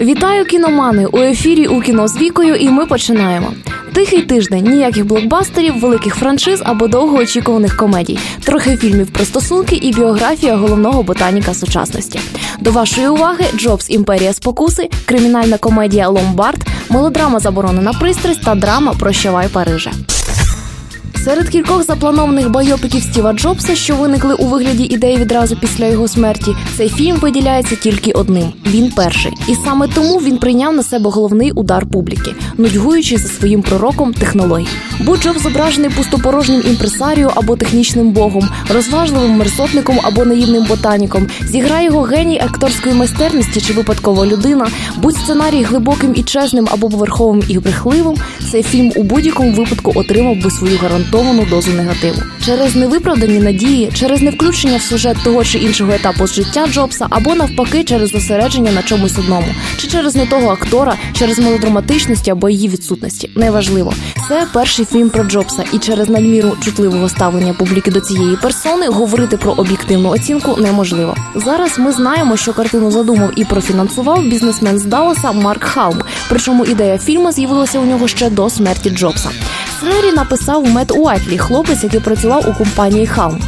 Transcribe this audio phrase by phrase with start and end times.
[0.00, 3.52] Вітаю кіномани у ефірі у кіно з вікою, і ми починаємо.
[3.92, 10.56] Тихий тиждень, ніяких блокбастерів, великих франшиз або довгоочікуваних комедій, трохи фільмів про стосунки і біографія
[10.56, 12.20] головного ботаніка сучасності.
[12.60, 19.48] До вашої уваги Джобс Імперія спокуси, кримінальна комедія Ломбард, мелодрама Заборонена пристрасть та драма Прощавай
[19.48, 19.90] Парижа.
[21.24, 26.50] Серед кількох запланованих байопіків Стіва Джобса, що виникли у вигляді ідеї відразу після його смерті,
[26.76, 28.52] цей фільм виділяється тільки одним.
[28.66, 33.62] Він перший, і саме тому він прийняв на себе головний удар публіки, нудьгуючи за своїм
[33.62, 34.66] пророком технологій.
[35.00, 42.02] Будь Джобс зображений пустопорожнім імпресаріо або технічним богом, розважливим мерзотником або наївним ботаніком, зіграє його
[42.02, 48.14] геній акторської майстерності чи випадкова людина, будь сценарій глибоким і чесним або поверховим і брехливим.
[48.50, 53.90] Цей фільм у будь-якому випадку отримав би свою гарантію гарантовану дозу негативу через невиправдані надії,
[53.94, 58.72] через невключення в сюжет того чи іншого етапу з життя Джобса, або навпаки, через зосередження
[58.72, 59.46] на чомусь одному,
[59.76, 63.30] чи через не того актора, через мелодраматичності або її відсутності.
[63.36, 63.92] Неважливо.
[64.28, 69.36] Це перший фільм про Джобса, і через надміру чутливого ставлення публіки до цієї персони говорити
[69.36, 71.16] про об'єктивну оцінку неможливо.
[71.34, 76.02] Зараз ми знаємо, що картину задумав і профінансував бізнесмен з Далласа Марк Халм.
[76.28, 79.30] Причому ідея фільму з'явилася у нього ще до смерті Джобса.
[79.80, 83.40] Сценарій написав Мет Уайтлі, хлопець, який працював у компанії Халм.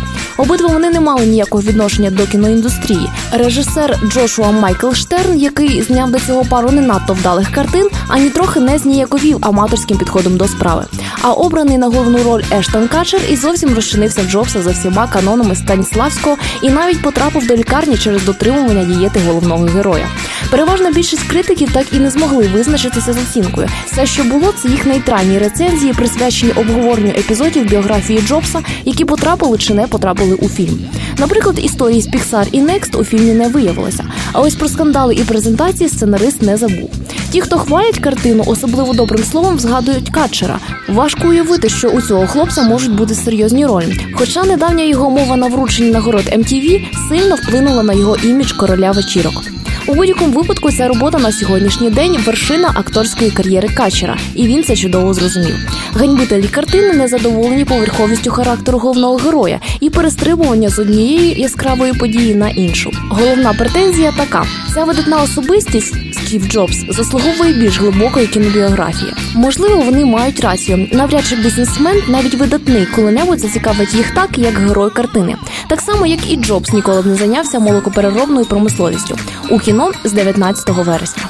[0.43, 3.11] Обидва вони не мали ніякого відношення до кіноіндустрії.
[3.33, 8.61] Режисер Джошуа Майкл Штерн, який зняв до цього пару не надто вдалих картин, ані трохи
[8.61, 10.85] не зніяковів аматорським підходом до справи.
[11.23, 16.37] А обраний на головну роль Ештон Качер і зовсім розчинився Джобса за всіма канонами Станіславського
[16.63, 20.07] і навіть потрапив до лікарні через дотримування дієти головного героя.
[20.51, 23.69] Переважна більшість критиків так і не змогли визначитися з оцінкою.
[23.87, 29.75] Все, що було, це їх нейтральні рецензії, присвячені обговоренню епізодів біографії Джобса, які потрапили чи
[29.75, 30.79] не потрапили у фільм.
[31.19, 34.05] Наприклад, історії з Pixar і Next у фільмі не виявилося.
[34.33, 36.91] А ось про скандали і презентації сценарист не забув.
[37.31, 40.59] Ті, хто хвалять картину, особливо добрим словом згадують Катчера.
[40.89, 44.01] Важко уявити, що у цього хлопця можуть бути серйозні ролі.
[44.15, 49.45] Хоча недавня його мова на врученні нагород MTV сильно вплинула на його імідж короля вечірок.
[49.93, 54.77] У будь-якому випадку ця робота на сьогоднішній день вершина акторської кар'єри Качера, і він це
[54.77, 55.55] чудово зрозумів.
[55.95, 62.91] Ганьбителі картини незадоволені поверховістю характеру головного героя і перестрибування з однієї яскравої події на іншу.
[63.11, 64.45] Головна претензія така:
[64.75, 69.13] ця видатна особистість Стів Джобс заслуговує більш глибокої кінобіографії.
[69.35, 70.89] Можливо, вони мають рацію.
[70.93, 75.37] Навряд чи бізнесмен, навіть видатний, коли-небудь зацікавить їх так, як герой картини,
[75.69, 79.17] так само як і Джобс ніколи б не зайнявся молокопереробною промисловістю
[79.51, 81.23] у кіно з 19 вересня.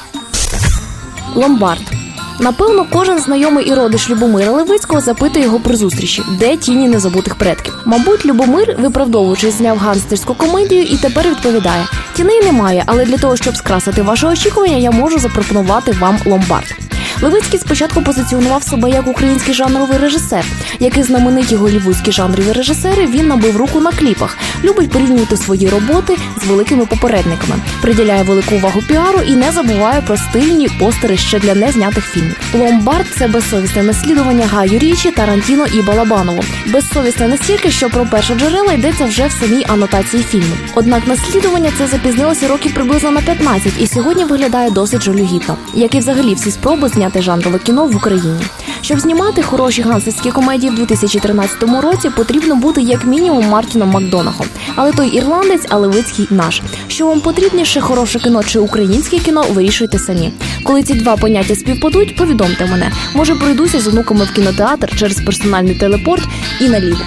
[1.35, 2.03] Ломбард
[2.39, 7.73] Напевно, кожен знайомий і родич Любомира Левицького запитує його при зустрічі, де тіні незабутих предків.
[7.85, 13.57] Мабуть, Любомир, виправдовуючись, зняв гангстерську комедію і тепер відповідає: тіней немає, але для того, щоб
[13.57, 16.75] скрасити ваше очікування, я можу запропонувати вам ломбард.
[17.23, 20.45] Левицький спочатку позиціонував себе як український жанровий режисер,
[20.79, 26.17] як і знамениті голівудські жанрові режисери, він набив руку на кліпах, любить порівнювати свої роботи
[26.43, 31.55] з великими попередниками, приділяє велику увагу піару і не забуває про стильні постери ще для
[31.55, 32.37] незнятих фільмів.
[32.53, 36.43] Ломбард це безсовісне наслідування Гаю Річі, Тарантіно і Балабанову.
[36.67, 40.55] Безсовісне настільки, що про перше джерела йдеться вже в самій анотації фільму.
[40.75, 45.99] Однак наслідування це запізнилося років приблизно на 15 і сьогодні виглядає досить жалюгідно, як і
[45.99, 48.39] взагалі всі спроби зняти зняти жанрове кіно в Україні.
[48.81, 54.47] Щоб знімати хороші гансерські комедії в 2013 році, потрібно бути як мінімум Мартіном Макдонахом.
[54.75, 56.61] Але той ірландець, а Левицький наш.
[56.87, 60.31] Що вам потрібніше, хороше кіно чи українське кіно, вирішуйте самі.
[60.63, 62.91] Коли ці два поняття співпадуть, повідомте мене.
[63.15, 66.23] Може, пройдуся з онуками в кінотеатр через персональний телепорт
[66.61, 67.05] і наліво.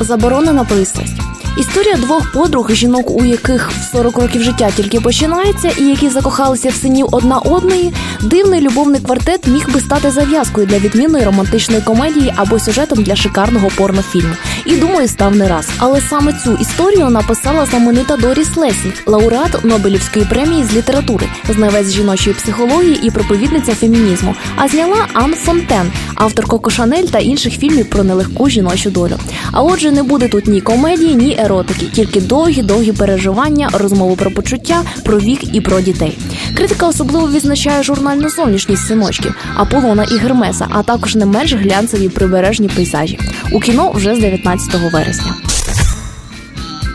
[0.00, 1.23] Заборонена пристрасть.
[1.56, 6.68] Історія двох подруг, жінок, у яких в 40 років життя тільки починається, і які закохалися
[6.68, 7.92] в синів одна одної,
[8.22, 13.68] дивний любовний квартет міг би стати зав'язкою для відмінної романтичної комедії або сюжетом для шикарного
[13.76, 14.34] порнофільму.
[14.66, 15.68] І думаю, став не раз.
[15.78, 22.36] Але саме цю історію написала знаменита Доріс Лесі, лауреат Нобелівської премії з літератури, знавець жіночої
[22.36, 24.34] психології і проповідниця фемінізму.
[24.56, 29.16] А зняла Ан Фонтен, автор Коко Шанель та інших фільмів про нелегку жіночу долю.
[29.52, 34.82] А отже, не буде тут ні комедії, ні еротики, тільки довгі-довгі переживання, розмови про почуття,
[35.04, 36.18] про вік і про дітей.
[36.56, 42.68] Критика особливо відзначає журнальну зовнішність синочків, Аполлона і Гермеса, а також не менш глянцеві прибережні
[42.68, 43.18] пейзажі.
[43.52, 45.34] У кіно вже з 19 вересня.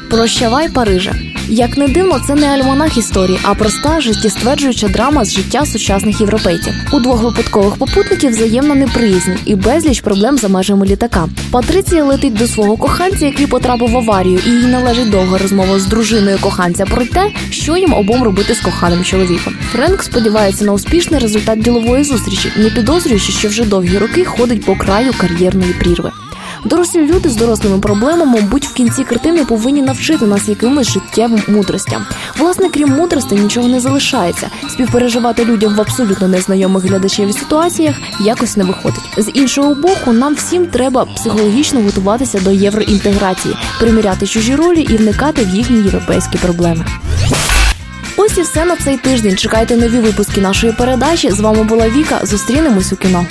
[0.10, 1.29] Прощавай, Париже.
[1.52, 6.74] Як не дивно, це не альманах історії, а проста життєстверджуюча драма з життя сучасних європейців.
[6.94, 11.28] У двох випадкових попутників взаємна неприязнь і безліч проблем за межами літака.
[11.52, 15.86] Патриція летить до свого коханця, який потрапив в аварію, і їй належить довга розмова з
[15.86, 19.54] дружиною коханця про те, що їм обом робити з коханим чоловіком.
[19.72, 24.76] Френк сподівається на успішний результат ділової зустрічі, не підозрюючи, що вже довгі роки ходить по
[24.76, 26.12] краю кар'єрної прірви.
[26.66, 32.06] Дорослі люди з дорослими проблемами, мабуть, в кінці картини повинні навчити нас якимось життєвим мудростям.
[32.38, 34.50] Власне, крім мудрості, нічого не залишається.
[34.70, 39.10] Співпереживати людям в абсолютно незнайомих глядачеві ситуаціях якось не виходить.
[39.18, 45.46] З іншого боку, нам всім треба психологічно готуватися до євроінтеграції, приміряти чужі ролі і вникати
[45.46, 46.86] в їхні європейські проблеми.
[48.18, 49.38] Ось і все на цей тиждень.
[49.38, 51.32] Чекайте нові випуски нашої передачі.
[51.32, 52.20] З вами була Віка.
[52.24, 53.26] Зустрінемось у кіно.